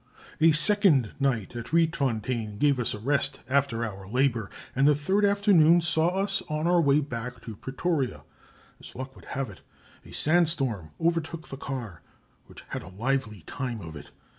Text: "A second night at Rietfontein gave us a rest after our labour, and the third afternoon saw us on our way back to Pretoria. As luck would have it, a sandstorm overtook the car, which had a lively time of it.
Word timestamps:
"A 0.39 0.51
second 0.51 1.11
night 1.19 1.55
at 1.55 1.67
Rietfontein 1.71 2.57
gave 2.57 2.79
us 2.79 2.95
a 2.95 2.97
rest 2.97 3.41
after 3.47 3.85
our 3.85 4.07
labour, 4.07 4.49
and 4.75 4.87
the 4.87 4.95
third 4.95 5.23
afternoon 5.23 5.79
saw 5.79 6.07
us 6.19 6.41
on 6.49 6.65
our 6.65 6.81
way 6.81 6.99
back 7.01 7.39
to 7.43 7.55
Pretoria. 7.55 8.23
As 8.79 8.95
luck 8.95 9.15
would 9.15 9.25
have 9.25 9.51
it, 9.51 9.61
a 10.03 10.11
sandstorm 10.11 10.89
overtook 10.99 11.49
the 11.49 11.55
car, 11.57 12.01
which 12.47 12.63
had 12.69 12.81
a 12.81 12.87
lively 12.87 13.41
time 13.45 13.79
of 13.79 13.95
it. 13.95 14.09